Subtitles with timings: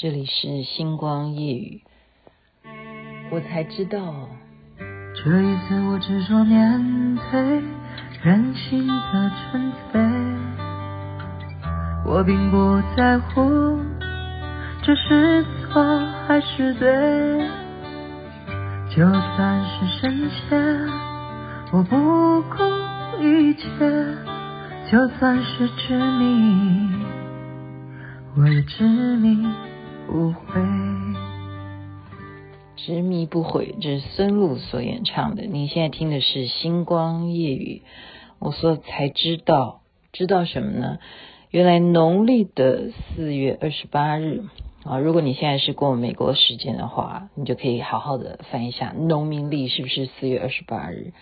[0.00, 1.82] 这里是星光夜语，
[3.32, 4.28] 我才知道，
[4.78, 7.60] 这一次我执着面对
[8.22, 10.00] 任性的纯粹，
[12.06, 13.76] 我并不在乎
[14.84, 15.82] 这是错
[16.28, 17.48] 还是对，
[18.94, 20.88] 就算是深陷，
[21.72, 23.66] 我不顾一切，
[24.92, 26.88] 就算是执迷，
[28.36, 28.86] 我也执
[29.16, 29.44] 迷。
[30.08, 30.62] 不悔，
[32.76, 35.42] 执迷不悔，这是孙露所演唱的。
[35.42, 37.82] 你现在听的是《星光夜雨》，
[38.38, 39.82] 我说才知道，
[40.12, 40.98] 知道什么呢？
[41.50, 44.44] 原来农历的四月二十八日
[44.82, 51.12] 啊，如果你现在是过美国时间的话，你就可以好好的翻一下农民历是不是四月二十八日？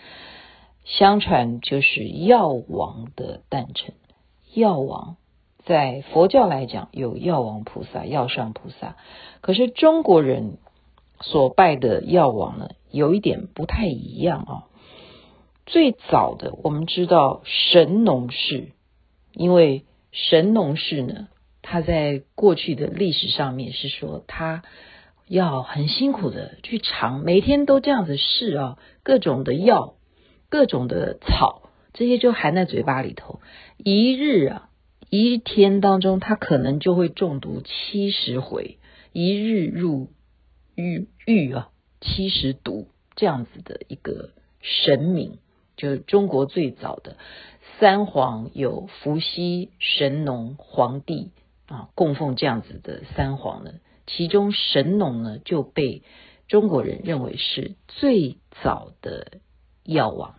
[0.85, 3.95] 相传就是药王的诞辰，
[4.53, 5.17] 药王。
[5.67, 8.95] 在佛教来讲，有药王菩萨、药上菩萨。
[9.41, 10.59] 可是中国人
[11.19, 14.63] 所拜的药王呢，有一点不太一样啊。
[15.65, 18.69] 最早的我们知道神农氏，
[19.33, 19.83] 因为
[20.13, 21.27] 神农氏呢，
[21.61, 24.63] 他在过去的历史上面是说，他
[25.27, 29.95] 要很辛苦的去尝，每天都这样子试啊，各种的药、
[30.47, 33.41] 各种的草，这些就含在嘴巴里头，
[33.75, 34.66] 一日啊。
[35.09, 38.77] 一天当中，他可能就会中毒七十回，
[39.13, 40.09] 一日入
[40.75, 41.69] 狱狱啊，
[42.01, 45.39] 七十毒这样子的一个神明，
[45.77, 47.15] 就是中国最早的
[47.79, 51.31] 三皇有伏羲、神农、黄帝
[51.67, 53.75] 啊，供奉这样子的三皇呢，
[54.07, 56.03] 其中神农呢就被
[56.49, 59.37] 中国人认为是最早的
[59.85, 60.35] 药王，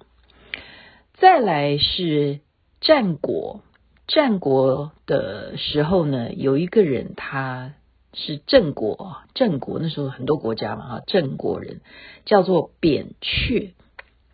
[1.15, 2.41] 再来是
[2.83, 3.63] 战国。
[4.09, 7.75] 战国的时候呢，有一个人，他
[8.15, 11.83] 是郑国，郑国那时候很多国家嘛，哈，郑国人
[12.25, 13.75] 叫做扁鹊，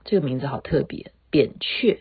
[0.05, 1.99] 这个名字好特别，扁鹊，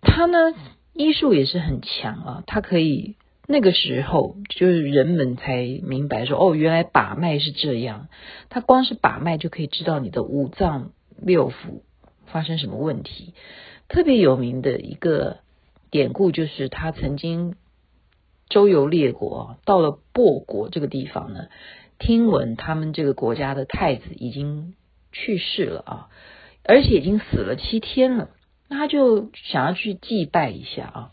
[0.00, 0.52] 他呢
[0.92, 3.14] 医术也是很强啊，他可以
[3.46, 8.08] 那个时候就是人们才明白说，哦，原来把脉是这样，
[8.48, 11.82] 他光是把脉就可以知道你的五脏六腑
[12.26, 13.34] 发生什么问题，
[13.86, 15.38] 特别有名的一个。
[15.90, 17.54] 典故就是他曾经
[18.48, 21.48] 周游列国，到了薄国这个地方呢，
[21.98, 24.74] 听闻他们这个国家的太子已经
[25.12, 26.08] 去世了啊，
[26.64, 28.30] 而且已经死了七天了，
[28.68, 31.10] 那他就想要去祭拜一下啊。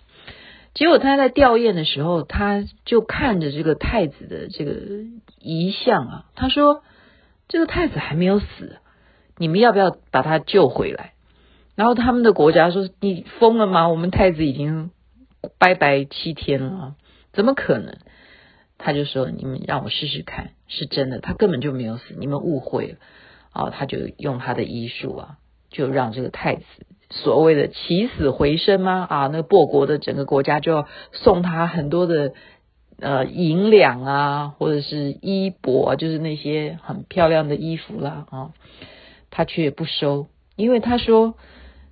[0.74, 4.74] 结果他在吊唁的时候，他就看着这个太子的这个
[5.40, 6.84] 遗像啊，他说
[7.48, 8.80] ：“这个太子还没有死，
[9.38, 11.14] 你们要不要把他救回来？”
[11.76, 13.90] 然后他们的国家说：“你疯了吗？
[13.90, 14.92] 我们太子已经
[15.58, 16.96] 拜拜七天了，
[17.34, 17.98] 怎么可能？”
[18.80, 22.96] 他就说：“你们让我试试看，是真的，他根本就没有死，你们误会了。”
[23.52, 25.38] 啊，他就用他的医术啊，
[25.70, 26.64] 就让这个太子
[27.10, 29.06] 所谓的起死回生吗？
[29.10, 32.34] 啊，那个虢国的整个国家就要送他很多的
[33.00, 38.52] 呃银两啊，或者是衣帛啊，就是那些很漂亮的衣服啦啊，
[39.30, 41.36] 他却不收，因为他说。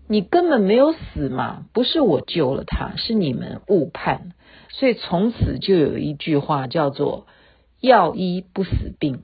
[0.08, 4.34] 你根本没有死嘛，不是我救了他，是你们误判。
[4.70, 7.28] 所以从此就有一句话叫做
[7.80, 9.24] “药医不死病，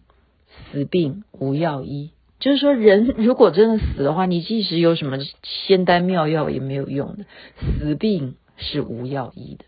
[0.72, 2.12] 死病无药医”。
[2.40, 7.26] 就是说，人 如果真的死的话，你即使有什么仙丹妙药也没有用的，
[7.60, 9.66] 死病是无药医的。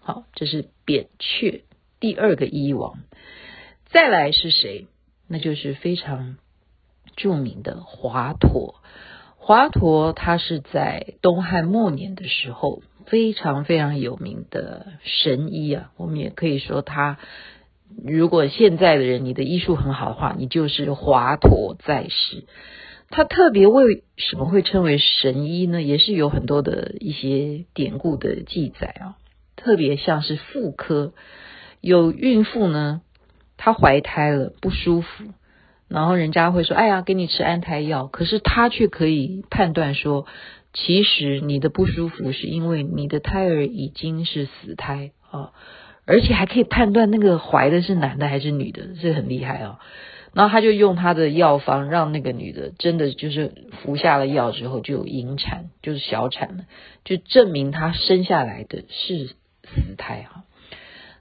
[0.00, 1.64] 好，这是扁鹊
[1.98, 3.00] 第二个医王。
[3.86, 4.86] 再来是谁？
[5.26, 6.36] 那就是非常
[7.16, 8.74] 著名的华佗。
[9.44, 17.18] 华佗他是在东汉末年的时候非常非常有名的神医啊，我们也可以说他，
[18.04, 22.44] 如果现在的人你的医术很好的话，你就是华佗在世。
[23.10, 25.82] 他特别为什么会称为神医呢？
[25.82, 29.16] 也是有很多的一些典故的记载啊，
[29.56, 31.14] 特别像是妇科，
[31.80, 33.00] 有孕妇呢，
[33.56, 35.24] 她怀胎了不舒服。
[35.92, 40.26] 然后人家会说：“哎呀，给你吃安胎药。”可是他却可以判断说，
[40.72, 45.50] 其实你的不舒服是因为你的胎儿已经是死胎啊，
[46.06, 49.78] 而且还可以判断那个怀的是男的还是女的，这很厉害啊。
[50.32, 53.52] 然后他就用他的药方，让那个女的真的就是
[53.82, 56.64] 服下了药之后就引产，就是小产了，
[57.04, 60.44] 就证明她生下来的是死胎哈。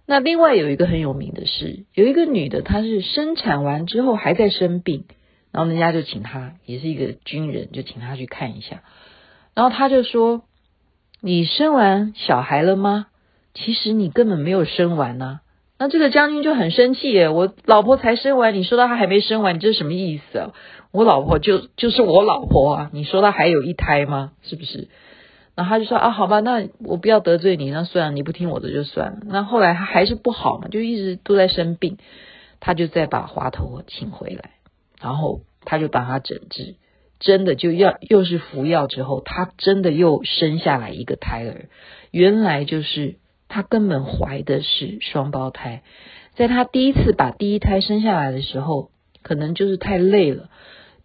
[0.06, 5.06] 那另外有一个很有名的是，有一个女的，她是生产完之后还在生病，
[5.52, 8.84] 然后人家就请她，也是一个军人，就请她去看一下，
[9.54, 10.44] 然后她就说
[11.22, 13.08] ：“你生完小孩了吗？
[13.54, 15.40] 其实你根本没有生完呢。”
[15.80, 20.54] 那这个将军就很生气耶，我老婆才生完，你说她还没生完，你这是什么意思啊？
[20.92, 24.34] 我老婆就就是我老婆啊，你说她还有一胎吗？
[24.44, 24.90] 是不是？
[25.56, 29.18] 然后他就说啊，好吧，那我不要得罪你，那算了，你不听我的就算了。
[29.26, 31.98] 那后来他还是不好嘛，就一直都在生病，
[32.60, 34.52] 他就再把华佗请回来，
[35.02, 36.76] 然后他就帮他诊治，
[37.20, 41.68] 真的就要又是服药之后，他真的又生下来一个胎儿，
[42.12, 43.18] 原来就是
[43.50, 45.84] 他根本怀的是双胞胎，
[46.34, 48.90] 在他第一次把第一胎生下来的时候，
[49.22, 50.50] 可能就是太累了。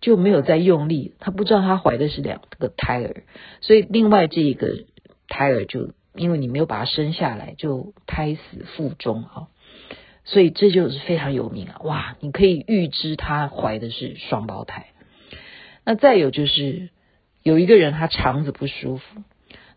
[0.06, 3.25] 就没有再用力，他不知道他怀的是两个胎儿，
[3.61, 4.85] 所以另外这一个
[5.26, 9.49] 胎儿就因为你没有把他生下来，就胎死腹中啊，
[10.23, 11.81] 所以这就是非常有名啊！
[11.82, 14.87] 哇，你可以预知他怀的是双胞胎。
[15.85, 16.91] 那再有就是
[17.43, 19.23] 有一个人他肠子不舒服，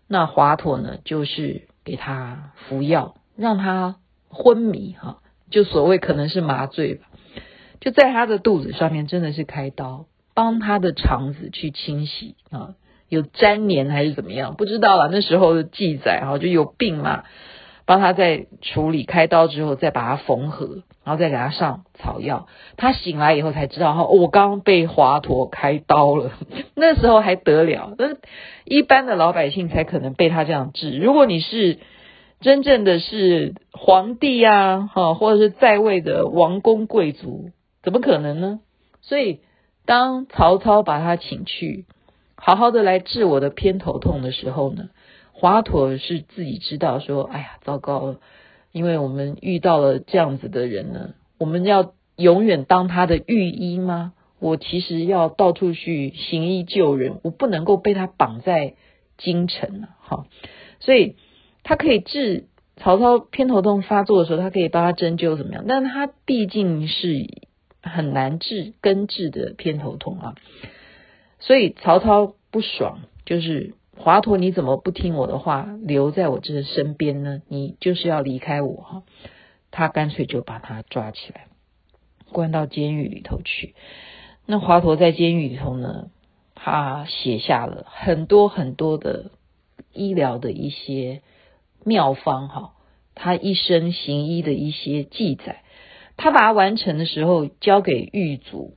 [0.08, 3.96] 那华佗呢就是给他服药，让他
[4.28, 7.08] 昏迷哈，就所谓可能是麻醉吧。
[7.80, 10.06] 就在他的肚子上面，真的是开刀，
[10.40, 12.76] 帮他的肠子去清洗啊，
[13.10, 15.10] 有粘连还是怎么样，不知道了。
[15.12, 17.26] 那时候的记载哈，就有病嘛，
[17.86, 22.48] 帮他在处理开刀之后，再把它缝合，然后再给他上草药。
[22.78, 26.32] 他醒来以后才知道哈，我刚被华佗开刀了。
[26.74, 28.16] 那时候还得了，那
[28.64, 30.98] 一般的老百姓才可能被他这样治。
[30.98, 31.80] 如果你是
[32.40, 37.50] 真正的是皇帝啊，哈，或者是在位的王公贵族。
[37.84, 38.62] 怎么可能呢？
[39.02, 39.42] 所以
[39.90, 41.86] 当曹操把他请去，
[42.36, 44.92] 好好的来治我的偏头痛的时候呢，
[45.34, 48.20] 华佗是自己知道说，哎呀，糟糕了，
[48.72, 54.14] 因为我们遇到了这样子的人呢，我们要永远当他的御医吗？
[54.40, 58.76] 我其实要到处去行医救人，我不能够被他绑在
[59.18, 59.90] 京城啊！
[60.02, 60.26] 哈，
[60.80, 61.16] 所以
[61.64, 62.46] 他可以治
[62.76, 65.66] 曹操偏头痛发作的时候，他可以帮他针灸怎么样？
[65.68, 67.49] 但他毕竟是。
[67.82, 70.36] 很难治根治的偏头痛啊，
[71.40, 77.42] 所以曹操不爽，就是华佗你怎么不听我的话，留在我这身边呢？
[77.48, 79.04] 你就是要离开我哈，
[79.72, 81.48] 他干脆就把他抓起来，
[82.32, 83.76] 关到监狱里头去。
[84.46, 86.10] 那华佗在监狱里头呢，
[86.56, 89.32] 他写下了很多很多的
[89.94, 91.22] 医疗的一些
[91.86, 92.74] 妙方哈，
[93.16, 95.64] 他一生行医的一些记载。
[96.22, 98.76] 他把它完成的时候，交给狱卒，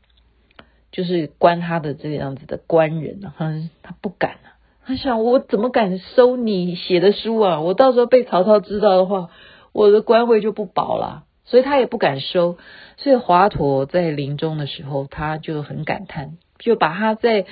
[0.92, 3.52] 就是关他的这样子的官人，他
[3.82, 4.54] 他不敢啊，
[4.86, 7.60] 他想我怎么敢收你写的书啊？
[7.60, 9.30] 我到时候被曹操知道的话，
[9.72, 12.58] 我的官位就不保了，所以他也不敢收。
[12.96, 17.46] 所以华佗在临终的时候，他就很感叹，就把他在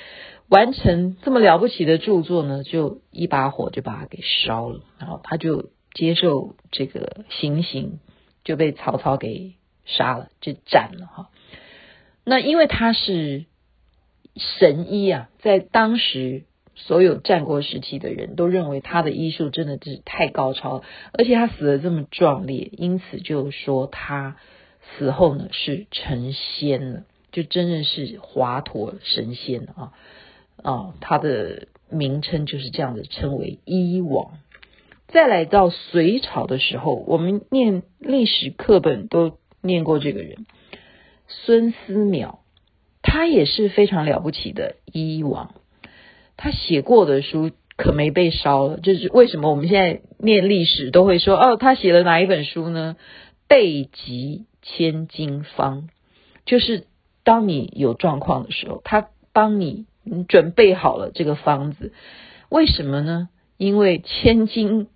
[0.48, 7.98] 完成这么了不起的著作呢，就一把火就把它给烧了，然后他就接受这个行刑，
[8.44, 9.54] 就被曹操给。
[9.85, 11.31] 杀了就斩了哈，
[12.23, 13.47] 那因为他是
[14.37, 16.44] 神医啊，在当时
[16.77, 24.37] 所有战国时期的人都认为他的医术真的是太高超了，而且他死的这么壮烈，因此就说他
[24.97, 27.03] 死后呢是成仙了，
[27.33, 29.93] 就真正是华佗神仙啊
[30.62, 34.38] 啊，他的名称就是这样子称为医王。
[35.09, 39.39] 再来到隋朝的时候，我们念历史课本都。
[39.62, 40.47] 念过这个人，
[41.29, 42.38] 孙思邈，
[43.02, 45.55] 他也是非常了不起的医王。
[46.37, 52.97] 他写过的书可没被烧了，就是为什么我们现在念历史都会说哦，他写了哪一本书呢？
[53.47, 55.88] 备急千金方，
[56.47, 56.85] 就是
[57.25, 59.87] 当你有状况的时候，他帮你
[60.29, 61.93] 准备好了这个方子。
[62.49, 63.29] 为什么呢？
[63.57, 64.88] 因为千金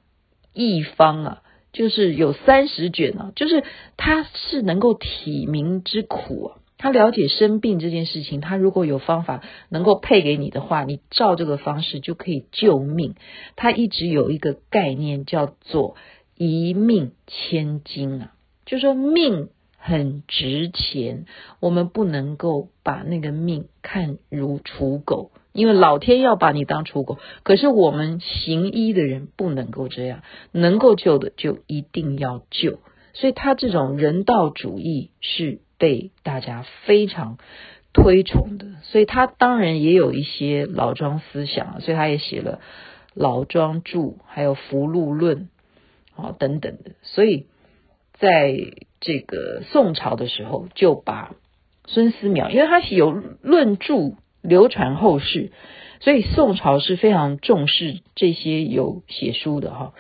[0.53, 1.43] 一方啊。
[1.75, 3.65] 就是有三十卷啊，就是
[3.99, 13.17] 他是能够体民之苦啊，他了解生病这件事情，他如果有方法能够配给你的话，你照这个方式就可以救命。
[13.57, 15.97] 他一直有一个概念叫做
[16.37, 18.33] 一命千金啊，
[18.65, 21.27] 就说命很值钱，
[21.61, 25.33] 我们不能够把那个命看如刍狗。
[25.55, 32.81] 因为老天要把你当刍狗，可是我们行医的人不能够这样，能够救的就一定要救。
[33.13, 37.39] 所以他这种人道主义是被大家非常
[37.93, 38.67] 推崇的。
[38.83, 42.57] 所以他当然也有一些老庄思想，所以他也写了
[43.15, 45.49] 《老庄注》，还有《福禄论》
[46.21, 46.97] 啊等等的。
[47.03, 47.47] 所以
[48.15, 48.59] 在
[49.01, 51.37] 这个宋朝的时候，就把
[51.87, 54.17] 孙思邈，因为他有论著。
[54.45, 55.51] 流传后世，
[56.01, 59.95] 所以宋朝是非常重视这些有写书的哈，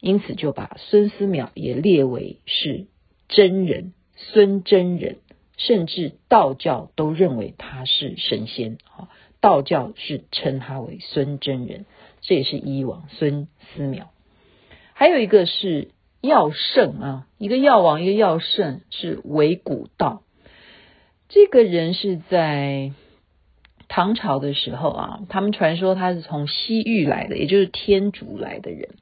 [0.00, 2.86] 因此就把孙思邈也列为是
[3.28, 5.18] 真人孙真人，
[5.56, 9.08] 甚至道教都认为他是神仙啊，
[9.40, 11.86] 道教是称他为孙真人，
[12.22, 14.06] 这也是医王孙思邈。
[14.94, 20.22] 还有一个是药圣啊，一个药王，一个药圣是韦古道。
[21.28, 22.92] 这个人是在
[23.88, 28.96] 唐朝的时候啊，他们传说他是从西域来的，也就是天竺来的人，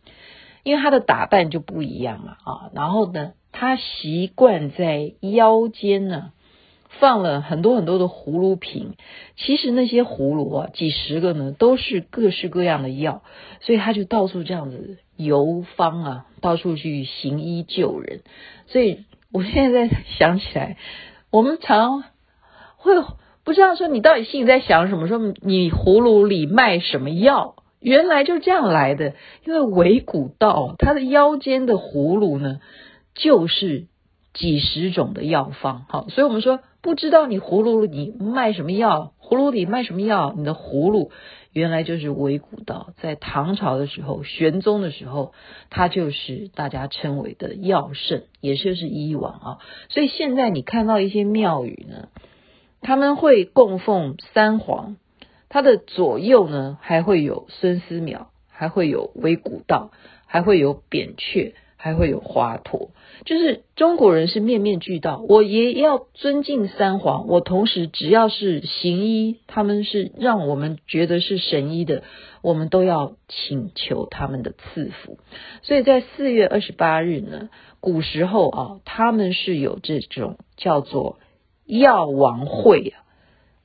[0.62, 2.70] 因为他的打扮就不一样了啊。
[2.74, 6.32] 然后呢，他习惯在腰间呢
[7.00, 8.94] 放了很多很多的葫芦瓶，
[9.36, 13.22] 其实那些葫芦啊，几十个呢，都是各式各样的药，
[13.60, 18.20] 所以他就到处这样子游方啊，到处去行医救人。
[18.66, 19.88] 所以我现在
[20.18, 20.76] 想起来，
[21.30, 22.04] 我们常。
[22.76, 22.92] 会
[23.44, 25.06] 不知道说你到底心里在想什么？
[25.06, 27.56] 说你葫芦里卖什么药？
[27.78, 29.12] 原来就是这样来的。
[29.44, 32.60] 因为韦古道他的腰间的葫芦呢，
[33.14, 33.86] 就是
[34.32, 35.84] 几十种的药方。
[35.90, 40.32] 好，所以我们说不知道你葫芦里卖什么药，葫芦里卖什么药？
[40.34, 41.10] 你的葫芦
[41.52, 42.94] 原来就是韦古道。
[42.96, 45.34] 在唐朝的时候，玄宗的时候，
[45.68, 49.58] 他就是大家称为的药圣，也就是医王啊。
[49.90, 52.08] 所以现在你看到一些庙宇呢。
[52.84, 54.96] 他们会供奉三皇，
[55.48, 59.90] 他的左右呢，还会有孙思邈，还会有韦古道，
[60.26, 62.90] 还会有扁鹊，还会有华佗。
[63.24, 67.26] 就是中国人是面面俱到，我也要尊敬三皇。
[67.26, 72.02] 我同时只要是行医，他们是让我们觉得是神医的，
[72.42, 75.18] 我们都要请求他们的赐福。
[75.62, 77.48] 所以在四月二十八日呢，
[77.80, 81.18] 古时候啊，他们是有这种叫做。
[81.66, 83.02] 药王会啊，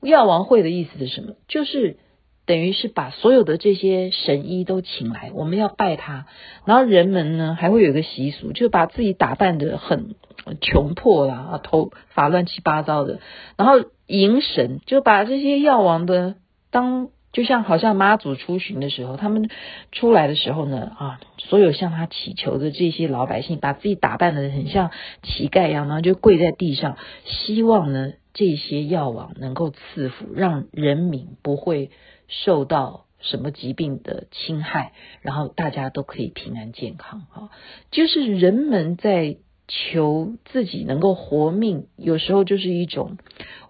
[0.00, 1.34] 药王会的意思是什么？
[1.48, 1.98] 就是
[2.46, 6.26] 等于是把所有的这些神医都请来，我们要拜他。
[6.64, 10.14] 然后人们呢，还会有一个习俗，就把自己打扮得很
[10.60, 13.20] 穷破啦，头发乱七八糟的，
[13.56, 16.36] 然后迎神，就把这些药王的
[16.70, 17.08] 当。
[17.32, 19.48] 就像好像妈祖出巡的时候，他们
[19.92, 24.90] 出来的时候呢，啊，所有向他祈求的这些老百姓，把自己打扮得很像
[25.22, 31.90] 乞丐一样，然后就跪在地上，希望呢这些药王能够赐福，让人民不会
[32.26, 37.50] 受到什么疾病的侵害，然后大家都可以平安健康啊。
[37.90, 39.36] 就是人们在。
[39.72, 43.18] 求自己能够活命，有时候就是一种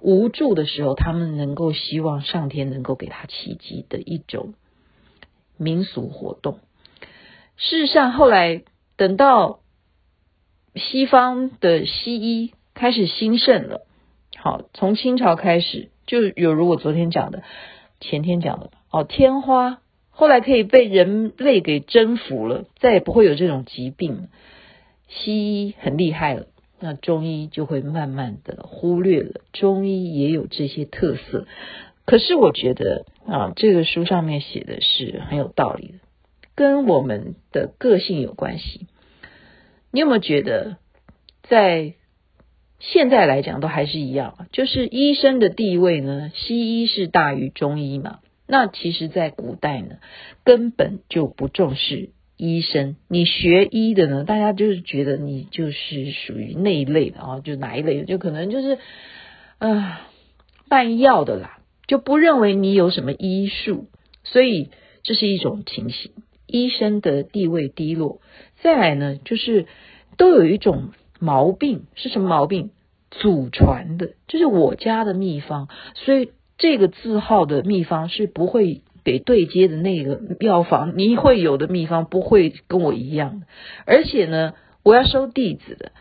[0.01, 4.55] 无助的时候，他们能够希望上天能够给他奇迹的一种
[5.59, 6.61] 民俗活动。
[7.57, 8.63] 事实上，后来
[8.97, 9.61] 等到
[10.75, 13.87] 西方的西医开始兴盛了，
[14.39, 17.43] 好，从清朝开始就有如我昨天讲的、
[18.01, 24.29] 前天讲的哦，天花后来可以被人类给征服了，再也不会有这种疾病。
[25.11, 26.47] 西医很厉害了，
[26.79, 29.41] 那中医就会慢慢的忽略了。
[29.53, 31.47] 中医也有这些特色，
[32.07, 35.95] 可是我觉得啊，这个书上面写的是很有道理的，
[36.55, 38.87] 跟我们的个性有关系。
[39.91, 40.77] 你有没有觉得，
[41.43, 41.95] 在
[42.79, 46.31] 现在来讲都还是一样，就是医生的地位呢？
[46.35, 48.21] 西医是大于中医嘛？
[48.47, 49.97] 那其实，在古代呢，
[50.45, 52.11] 根本就不重视。
[52.43, 54.25] 医生，你学医的呢？
[54.25, 58.79] 大家就是觉得你就是属于那一类的啊，就哪一类的，就可能就是
[59.59, 59.99] 呃
[60.71, 63.89] 办药的啦，就不认为你有什么医术，
[64.25, 64.71] 所以
[65.03, 66.13] 这是一种情形。
[66.47, 68.23] 医生的地位低落，
[68.63, 69.67] 再来呢，就是
[70.17, 72.71] 都有一种毛病，是什么毛病？
[73.11, 78.81] 祖传的，就是我家的秘方，所以这个字号的秘方是不会。
[79.05, 83.43] 给对接的那个药房，你会有的秘方不会跟我一样，
[83.87, 85.93] 而且呢，我要收弟子的。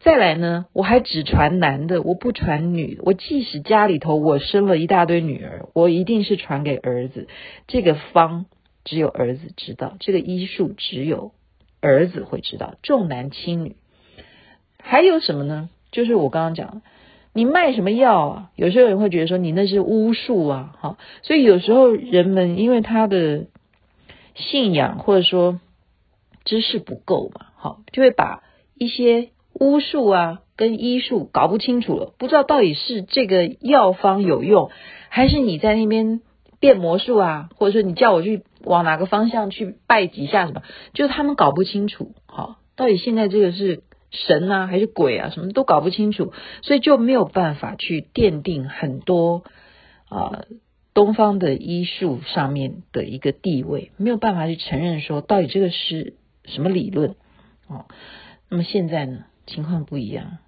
[0.00, 3.00] 再来呢，我还只传男的，我不传女。
[3.02, 7.26] 我即使家里头我生了一大堆女儿，我一定是传给儿子。
[7.66, 8.46] 这个方
[8.84, 11.32] 只有儿子知道，这个医术只有
[11.80, 13.76] 儿子会知道，重男轻女。
[14.78, 15.70] 还有什么呢？
[15.90, 16.82] 就是我刚刚讲。
[17.36, 18.50] 你卖什么药啊？
[18.56, 23.44] 有时候人会觉得说你那是巫术啊，好，所以有时候人们因为他的
[24.34, 25.60] 信仰或者说
[26.46, 28.42] 知识不够嘛，好，就会把
[28.74, 34.70] 一些巫术啊跟医术搞不清楚了，不知道到底是这个药方有用，
[35.10, 36.22] 还是你在那边
[36.58, 40.62] 变魔术啊，或者说你叫我去往哪个方向去拜几下什么，
[40.94, 43.82] 就是他们搞不清楚，好，到底现在这个是。
[44.10, 46.32] 神啊，还是鬼啊，什么都搞不清楚，
[46.62, 49.44] 所以就没有办法去奠定很多
[50.08, 50.44] 啊、
[50.94, 57.16] 东方的医术上面的一个地位，没有办法去承认说到底这个是什么理论
[57.66, 57.86] 哦。
[58.48, 60.38] 那么现在呢，情况不一样。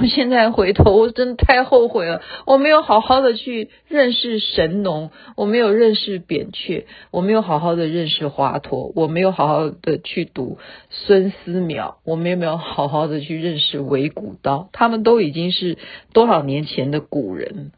[0.00, 2.22] 我现在回头，我真的太后悔了。
[2.46, 10.58] 我没有好好的去认识神农，我没有认识扁鹊，我没有好好的认识华佗，我没有好好的去读
[10.90, 14.68] 孙思邈，我们也没有好好的去认识韦古道。
[14.72, 15.76] 他们都已经是
[16.12, 17.72] 多少年前的古人，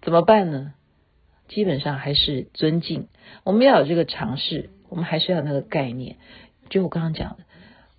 [0.00, 0.72] 怎么办呢？
[1.48, 3.08] 基本上还是尊敬，
[3.44, 6.16] 我们要有这个尝试，我们还是要有那个概念。
[6.70, 7.38] 就我刚刚讲的，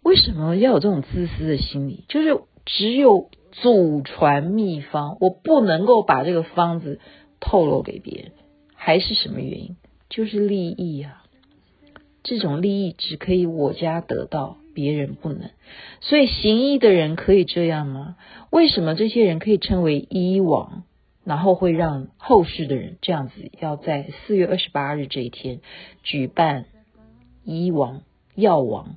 [0.03, 2.05] 为什么要有这种自私的心理？
[2.07, 2.39] 就是。
[2.77, 6.99] 只有祖传秘方，我不能够把这个方子
[7.39, 8.31] 透露给别人，
[8.75, 9.75] 还是什么原因？
[10.09, 11.23] 就是利益啊！
[12.21, 15.49] 这种利益只可以我家得到，别人不能。
[15.99, 18.17] 所以行医的人可以这样吗？
[18.51, 20.83] 为什么这些人可以称为医王？
[21.25, 25.59] 然后会让后世的人这样子，要在四月二十八日这一天
[26.01, 26.65] 举办
[27.43, 28.01] 医王、
[28.35, 28.95] 药王、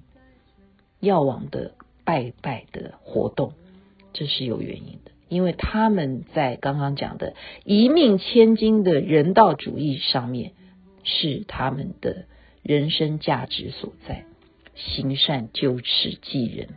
[1.00, 1.72] 药王的
[2.04, 3.52] 拜拜的活动。
[4.12, 10.52] 这是有原因的，因为他们在刚刚讲的一命千金的人道主义上面，
[11.04, 12.26] 是他们的
[12.62, 14.24] 人生价值所在，
[14.74, 16.68] 行善救世济人。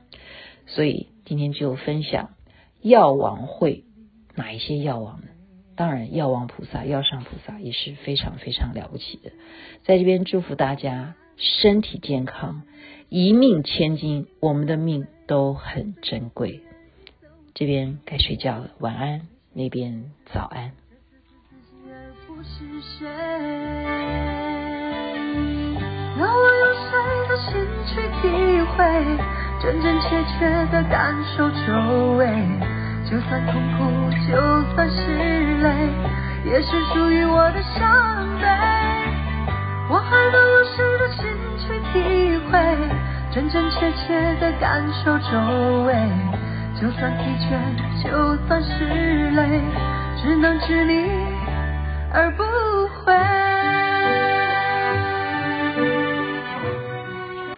[0.67, 2.31] 所以今天就分享
[2.81, 3.83] 药王会
[4.35, 5.27] 哪一些药王呢？
[5.75, 9.31] 当然，药王菩萨、药上菩萨也是非常非常了不起的。
[9.83, 12.63] 在这边祝福大家身体健康，
[13.09, 16.61] 一命千金，我们的命都很珍贵。
[17.55, 19.21] 这边该睡觉了，晚安。
[19.53, 20.73] 那边早安。
[26.17, 26.91] 让我用谁
[27.29, 28.27] 的心去体
[28.75, 28.77] 会，
[29.61, 32.27] 真真切切的感受周围。
[33.09, 34.35] 就算痛苦，就
[34.75, 35.15] 算是
[35.63, 35.69] 泪，
[36.43, 38.45] 也是属于我的伤悲。
[39.89, 41.23] 我还能用谁的心
[41.57, 42.59] 去体会，
[43.31, 45.95] 真真切切的感受周围。
[46.79, 49.61] 就算疲倦就算是累
[50.21, 51.09] 只能执迷
[52.11, 52.43] 而不
[53.05, 53.44] 悔